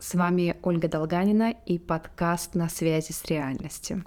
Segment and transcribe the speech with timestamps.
[0.00, 4.02] С вами Ольга Долганина и подкаст «На связи с реальностью».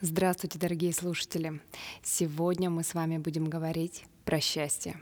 [0.00, 1.60] Здравствуйте, дорогие слушатели!
[2.02, 5.00] Сегодня мы с вами будем говорить про счастье.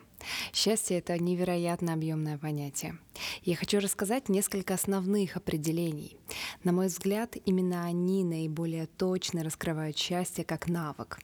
[0.53, 2.99] Счастье— это невероятно объемное понятие.
[3.45, 6.19] Я хочу рассказать несколько основных определений.
[6.69, 11.19] На мой взгляд, именно они наиболее точно раскрывают счастье как навык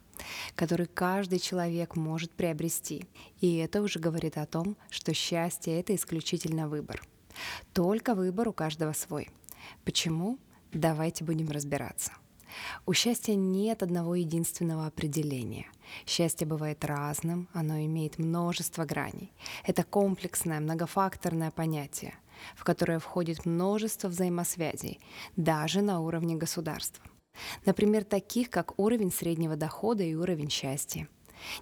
[0.55, 3.05] который каждый человек может приобрести.
[3.41, 7.03] И это уже говорит о том, что счастье— это исключительно выбор.
[7.75, 9.29] Только выбор у каждого свой.
[9.85, 10.39] Почему?
[10.73, 12.13] Давайте будем разбираться.
[12.87, 15.67] У счастья нет одного единственного определения.
[16.07, 19.32] Счастье бывает разным, оно имеет множество граней.
[19.65, 22.15] Это комплексное, многофакторное понятие,
[22.57, 25.00] в которое входит множество взаимосвязей,
[25.36, 27.04] даже на уровне государства.
[27.67, 31.08] Например, таких как уровень среднего дохода и уровень счастья.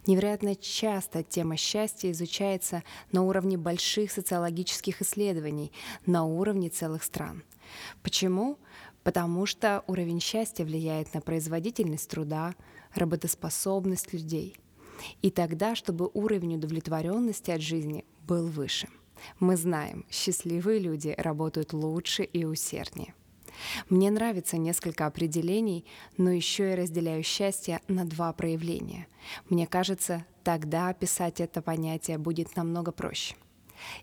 [0.07, 5.73] Невероятно часто тема счастья изучается на уровне больших социологических исследований,
[6.07, 7.43] на уровне целых стран.
[8.03, 8.59] Почему?
[9.03, 12.55] Потому что уровень счастья влияет на производительность труда,
[12.95, 14.57] работоспособность людей.
[15.23, 18.89] И тогда, чтобы уровень удовлетворенности от жизни был выше.
[19.41, 23.15] Мы знаем, счастливые люди работают лучше и усерднее.
[23.89, 25.85] Мне нравится несколько определений,
[26.17, 29.07] но еще я разделяю счастье на два проявления.
[29.49, 33.37] Мне кажется, тогда описать это понятие будет намного проще.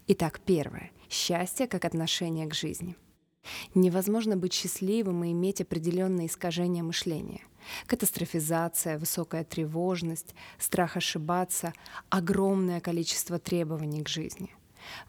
[0.08, 0.92] Итак, первое.
[1.09, 2.95] Счастье как отношение к жизни–
[3.76, 7.42] Невозможно быть счастливым и иметь определенные искажения мышления.
[7.88, 11.73] Катастрофизация, высокая тревожность, страх ошибаться,
[12.09, 14.56] огромное количество требований к жизни.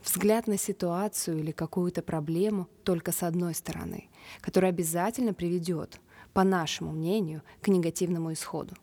[0.04, 4.08] Взгляд на ситуацию или какую-то проблему только с одной стороны,
[4.40, 6.00] которая обязательно приведет,
[6.32, 8.76] по нашему мнению, к негативному исходу.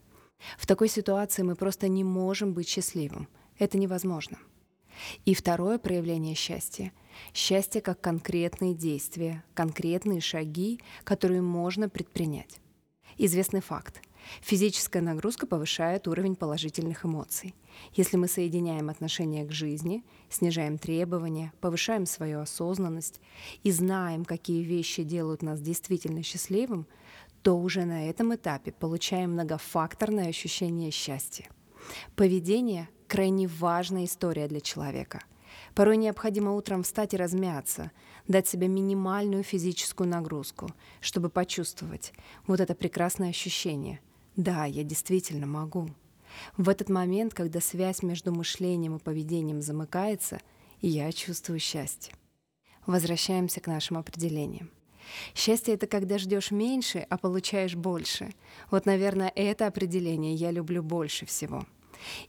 [0.57, 3.27] В такой ситуации мы просто не можем быть счастливым.
[3.57, 4.37] Это невозможно.
[5.25, 6.91] И второе проявление счастья—
[7.33, 12.59] счастье как конкретные действия, конкретные шаги, которые можно предпринять.
[13.17, 14.01] Известный факт.
[14.41, 17.53] Физическая нагрузка повышает уровень положительных эмоций.
[17.93, 23.21] Если мы соединяем отношение к жизни, снижаем требования, повышаем свою осознанность
[23.63, 26.87] и знаем, какие вещи делают нас действительно счастливым,
[27.43, 31.47] то уже на этом этапе получаем многофакторное ощущение счастья.
[32.15, 35.21] Поведение крайне важная история для человека.
[35.73, 37.91] Порой необходимо утром встать и размяться,
[38.27, 42.13] дать себе минимальную физическую нагрузку, чтобы почувствовать
[42.47, 44.01] вот это прекрасное ощущение.
[44.37, 45.89] Да, я действительно могу.
[46.55, 50.39] В этот момент, когда связь между мышлением и поведением замыкается,
[50.79, 52.13] я чувствую счастье.
[52.85, 54.71] Возвращаемся к нашим определениям.
[55.35, 58.33] Счастье— это когда ждешь меньше, а получаешь больше.
[58.71, 61.65] Вот, наверное, это определение я люблю больше всего—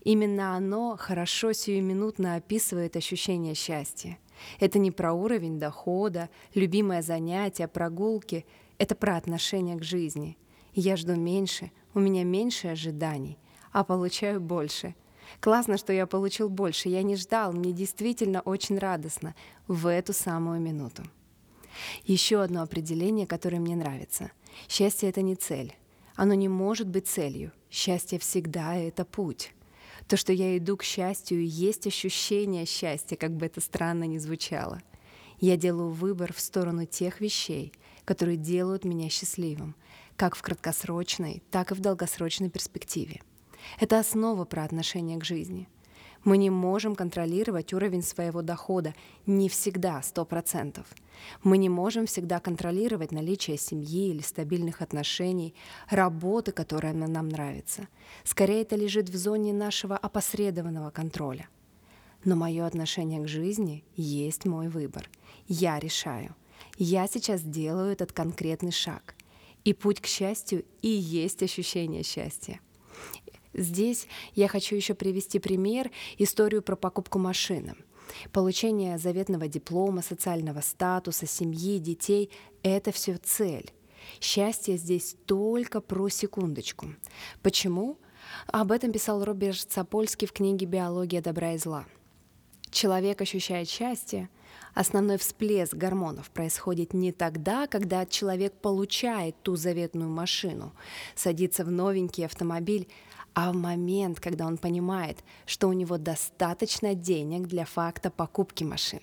[0.03, 4.19] Именно оно хорошо сиюминутно описывает ощущение счастья.
[4.61, 8.47] Это не про уровень дохода, любимое занятие, прогулки.
[8.79, 10.37] Это про отношение к жизни.
[10.81, 13.37] Я жду меньше, у меня меньше ожиданий,
[13.73, 14.95] а получаю больше.
[15.41, 16.89] Классно, что я получил больше.
[16.89, 19.35] Я не ждал, мне действительно очень радостно
[19.67, 21.03] в эту самую минуту.
[22.05, 24.31] Еще одно определение, которое мне нравится.
[24.69, 25.75] Счастье— это не цель.
[26.15, 27.51] Оно не может быть целью.
[27.69, 29.55] Счастье всегда— это путь.
[30.07, 34.81] То, что я иду к счастью, есть ощущение счастья, как бы это странно ни звучало.
[35.41, 37.73] Я делаю выбор в сторону тех вещей,
[38.05, 39.75] которые делают меня счастливым,
[40.19, 43.23] как в краткосрочной, так и в долгосрочной перспективе.
[43.81, 45.67] Это основа про отношение к жизни—
[46.25, 48.95] мы не можем контролировать уровень своего дохода,
[49.27, 50.85] не всегда, 100%.
[51.43, 55.55] Мы не можем всегда контролировать наличие семьи или стабильных отношений,
[55.89, 57.89] работы, которая нам нравится.
[58.25, 61.49] Скорее, это лежит в зоне нашего опосредованного контроля.
[62.25, 65.09] Но мое отношение к жизни есть мой выбор.
[65.47, 66.35] Я решаю.
[66.77, 69.15] Я сейчас делаю этот конкретный шаг.
[69.69, 72.59] И путь к счастью и есть ощущение счастья.
[73.53, 77.75] Здесь я хочу еще привести пример, историю про покупку машины.
[78.33, 82.31] Получение заветного диплома, социального статуса, семьи, детей—
[82.63, 83.71] это все цель.
[84.23, 86.87] Счастье здесь только про секундочку.
[87.43, 87.99] Почему?
[88.47, 91.85] Об этом писал Роберт Сапольский в книге «Биология добра и зла».
[92.71, 94.29] Человек ощущает счастье.
[94.75, 100.73] Основной всплеск гормонов происходит не тогда, когда человек получает ту заветную машину,
[101.15, 102.89] садится в новенький автомобиль,
[103.35, 109.03] а в момент, когда он понимает, что у него достаточно денег для факта покупки машины.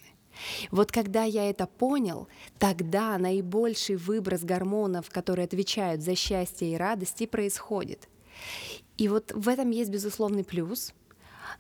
[0.72, 2.28] Вот когда я это понял,
[2.60, 8.10] тогда наибольший выброс гормонов, которые отвечают за счастье и радость, и происходит.
[8.98, 10.94] И вот в этом есть безусловный плюс,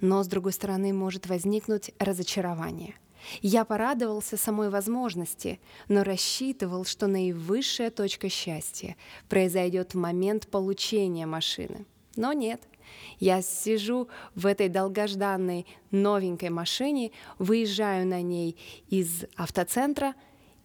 [0.01, 2.95] но с другой стороны может возникнуть разочарование.
[3.41, 8.95] Я порадовался самой возможности, но рассчитывал, что наивысшая точка счастья
[9.29, 11.85] произойдет в момент получения машины.
[12.15, 12.61] Но нет–
[13.19, 18.57] я сижу в этой долгожданной новенькой машине, выезжаю на ней
[18.89, 20.15] из автоцентра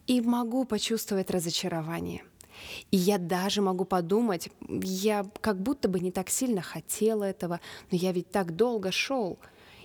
[0.07, 2.25] и могу почувствовать разочарование.
[2.91, 7.61] И я даже могу подумать, я как будто бы не так сильно хотела этого,
[7.91, 9.39] но я ведь так долго шел.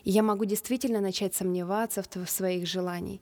[0.03, 3.21] И я могу действительно начать сомневаться в, своих желаниях.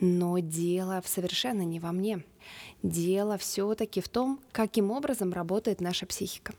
[0.00, 2.24] Но дело совершенно не во мне.
[2.82, 6.54] Дело все-таки в том, каким образом работает наша психика.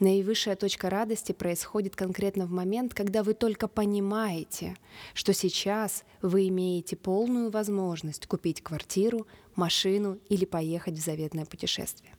[0.00, 4.76] Наивысшая точка радости происходит конкретно в момент, когда вы только понимаете,
[5.14, 12.14] что сейчас вы имеете полную возможность купить квартиру, машину или поехать в заветное путешествие.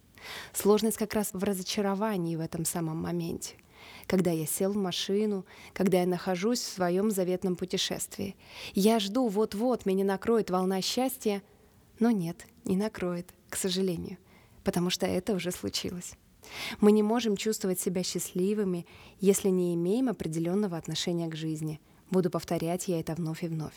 [0.53, 3.55] Сложность как раз в разочаровании в этом самом моменте
[4.07, 8.35] когда я сел в машину, когда я нахожусь в своем заветном путешествии.
[8.73, 11.41] Я жду, вот-вот меня накроет волна счастья,
[11.99, 14.17] но нет, не накроет, к сожалению,
[14.63, 16.13] потому что это уже случилось.
[16.79, 18.85] Мы не можем чувствовать себя счастливыми,
[19.19, 21.79] если не имеем определенного отношения к жизни.
[22.09, 23.73] Буду повторять я это вновь и вновь.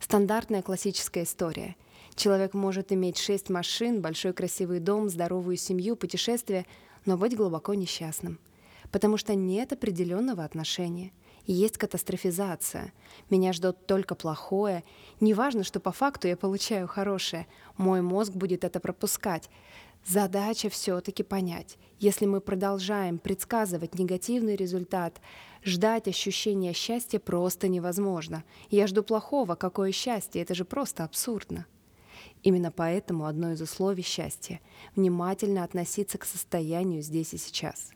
[0.00, 1.76] Стандартная классическая история.
[2.14, 6.66] Человек может иметь шесть машин, большой красивый дом, здоровую семью, путешествия,
[7.04, 8.38] но быть глубоко несчастным.
[8.90, 11.12] Потому что нет определенного отношения.
[11.46, 12.92] Есть катастрофизация.
[13.28, 14.84] Меня ждет только плохое.
[15.20, 17.48] Неважно, что по факту я получаю хорошее.
[17.76, 19.50] Мой мозг будет это пропускать.
[20.06, 25.20] Задача все-таки понять, если мы продолжаем предсказывать негативный результат,
[25.64, 28.42] ждать ощущения счастья просто невозможно.
[28.68, 31.66] Я жду плохого, какое счастье, это же просто абсурдно.
[32.42, 34.60] Именно поэтому одно из условий счастья—
[34.96, 37.92] внимательно относиться к состоянию здесь и сейчас.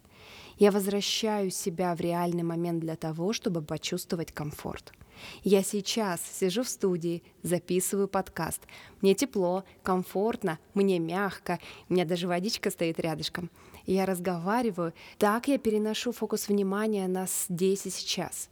[0.58, 4.92] Я возвращаю себя в реальный момент для того, чтобы почувствовать комфорт—
[5.42, 8.62] я сейчас сижу в студии, записываю подкаст.
[9.00, 11.58] Мне тепло, комфортно, мне мягко,
[11.88, 13.50] у меня даже водичка стоит рядышком.
[13.86, 18.48] Я разговариваю, так я переношу фокус внимания на здесь и сейчас.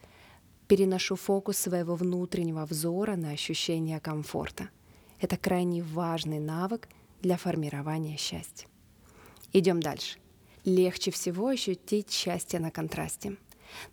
[0.69, 4.71] Переношу фокус своего внутреннего взора на ощущение комфорта.
[5.21, 6.89] Это крайне важный навык
[7.21, 8.69] для формирования счастья.
[9.53, 10.19] Идем дальше.
[10.65, 13.37] Легче всего ощутить счастье на контрасте.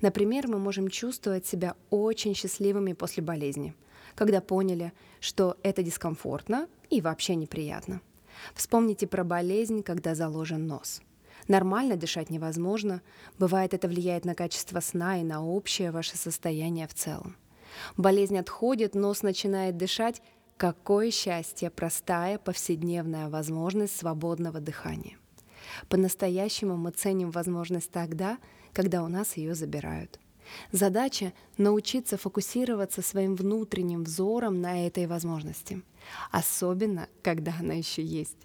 [0.01, 3.75] Например, мы можем чувствовать себя очень счастливыми после болезни,
[4.15, 8.01] когда поняли, что это дискомфортно и вообще неприятно.
[8.53, 11.01] Вспомните про болезнь, когда заложен нос.
[11.47, 13.01] Нормально дышать невозможно,
[13.39, 17.35] бывает это влияет на качество сна и на общее ваше состояние в целом.
[17.97, 20.21] Болезнь отходит, нос начинает дышать.
[20.57, 25.17] Какое счастье, простая повседневная возможность свободного дыхания.
[25.89, 28.37] По-настоящему мы ценим возможность тогда,
[28.73, 30.19] когда у нас ее забирают.
[30.71, 35.81] Задача— научиться фокусироваться своим внутренним взором на этой возможности,
[36.31, 38.37] особенно когда она еще есть.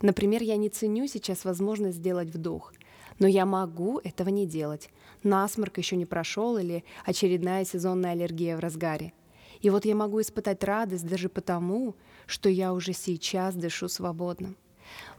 [0.00, 2.72] Например, я не ценю сейчас возможность сделать вдох,
[3.18, 4.90] но я могу этого не делать.
[5.22, 9.12] Насморк еще не прошел или очередная сезонная аллергия в разгаре.
[9.60, 11.94] И вот я могу испытать радость даже потому,
[12.26, 14.56] что я уже сейчас дышу свободно.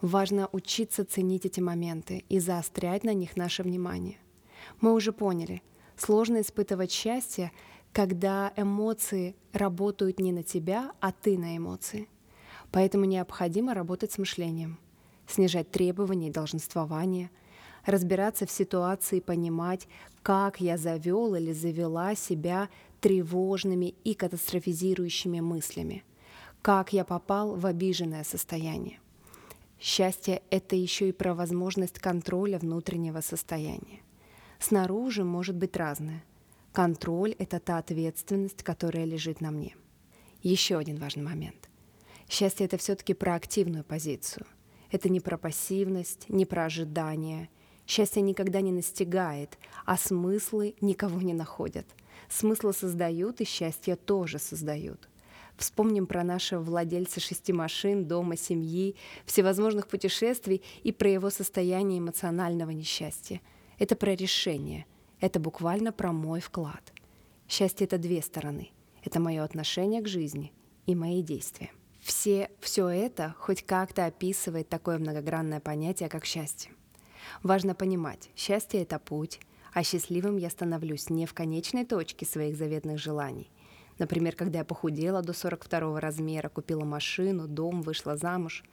[0.01, 4.17] Важно учиться ценить эти моменты и заострять на них наше внимание.
[4.81, 5.61] Мы уже поняли,
[5.95, 7.51] сложно испытывать счастье,
[7.91, 12.09] когда эмоции работают не на тебя, а ты на эмоции.
[12.71, 14.79] Поэтому необходимо работать с мышлением,
[15.27, 17.29] снижать требования и долженствования,
[17.85, 19.87] разбираться в ситуации и понимать,
[20.23, 26.03] как я завел или завела себя тревожными и катастрофизирующими мыслями,
[26.61, 28.99] как я попал в обиженное состояние.
[29.79, 34.02] Счастье— это еще и про возможность контроля внутреннего состояния.
[34.65, 36.23] Снаружи может быть разное.
[36.71, 39.75] Контроль— это та ответственность, которая лежит на мне.
[40.41, 41.69] Еще один важный момент.
[42.29, 44.45] Счастье— это все-таки про активную позицию.
[44.89, 47.49] Это не про пассивность, не про ожидание.
[47.85, 51.85] Счастье никогда не настигает, а смыслы никого не находят.
[52.29, 55.09] Смыслы создают, и счастье тоже создают.
[55.57, 62.71] Вспомним про нашего владельца шести машин, дома, семьи, всевозможных путешествий и про его состояние эмоционального
[62.71, 63.41] несчастья—
[63.79, 64.85] это про решение.
[65.19, 66.93] Это буквально про мой вклад.
[67.47, 68.71] Счастье— это две стороны.
[69.03, 70.53] Это мое отношение к жизни
[70.85, 71.71] и мои действия.
[72.01, 76.71] Все, все это хоть как-то описывает такое многогранное понятие, как счастье.
[77.41, 79.39] Важно понимать, счастье— это путь,
[79.73, 83.49] а счастливым я становлюсь не в конечной точке своих заветных желаний.
[83.99, 88.63] Например, когда я похудела до 42 размера, купила машину, дом, вышла замуж.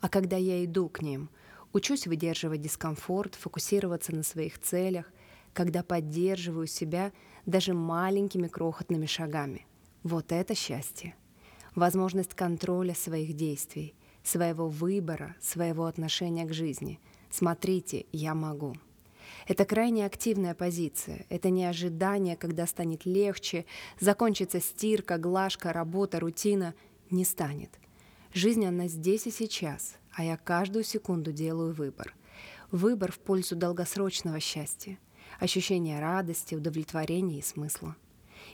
[0.00, 1.30] А когда я иду к ним,
[1.72, 5.12] учусь выдерживать дискомфорт, фокусироваться на своих целях,
[5.52, 7.12] когда поддерживаю себя
[7.46, 9.66] даже маленькими крохотными шагами.
[10.02, 11.14] Вот это счастье.
[11.74, 17.00] Возможность контроля своих действий, своего выбора, своего отношения к жизни.
[17.30, 18.74] Смотрите, я могу.
[19.46, 21.26] Это крайне активная позиция.
[21.28, 23.66] Это не ожидание, когда станет легче,
[24.00, 26.74] закончится стирка, глажка, работа, рутина.
[27.10, 27.78] Не станет.
[28.36, 32.14] Жизнь, она здесь и сейчас, а я каждую секунду делаю выбор.
[32.70, 34.98] Выбор в пользу долгосрочного счастья,
[35.40, 37.96] ощущения радости, удовлетворения и смысла.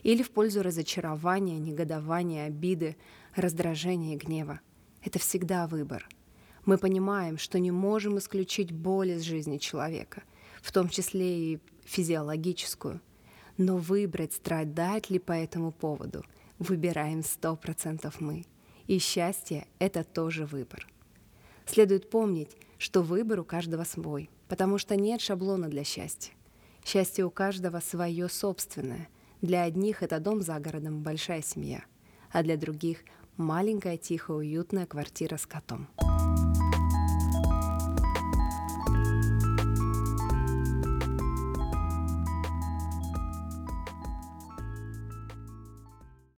[0.01, 2.95] Или в пользу разочарования, негодования, обиды,
[3.35, 4.61] раздражения и гнева.
[5.03, 6.07] Это всегда выбор.
[6.63, 10.23] Мы понимаем, что не можем исключить боль из жизни человека–
[10.61, 13.01] в том числе и физиологическую.
[13.57, 16.23] Но выбрать, страдать ли по этому поводу,
[16.57, 18.45] выбираем сто процентов мы.
[18.87, 20.87] И счастье— это тоже выбор.
[21.65, 26.33] Следует помнить, что выбор у каждого свой, потому что нет шаблона для счастья.
[26.83, 29.07] Счастье у каждого свое собственное.
[29.41, 31.83] Для одних это дом за городом, большая семья,
[32.31, 32.99] а для других—
[33.37, 35.87] маленькая, тихая, уютная квартира с котом.